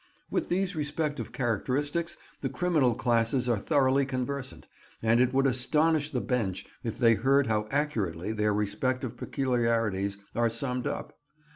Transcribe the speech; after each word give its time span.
With 0.31 0.49
these 0.49 0.75
respective 0.75 1.31
characteristics, 1.31 2.17
the 2.39 2.49
criminal 2.49 2.95
classes 2.95 3.47
are 3.47 3.59
thoroughly 3.59 4.03
conversant, 4.03 4.65
and 4.99 5.21
it 5.21 5.31
would 5.31 5.45
astonish 5.45 6.09
the 6.09 6.19
Bench 6.21 6.65
if 6.83 6.97
they 6.97 7.13
heard 7.13 7.45
how 7.45 7.67
accurately 7.69 8.31
their 8.31 8.51
respective 8.51 9.15
peculiarities 9.15 10.17
are 10.33 10.49
summed 10.49 10.87
up. 10.87 11.19